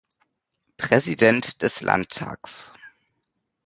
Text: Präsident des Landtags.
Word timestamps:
Präsident 0.77 1.61
des 1.61 1.81
Landtags. 1.81 2.73